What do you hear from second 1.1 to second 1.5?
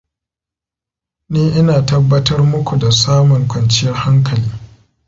Ni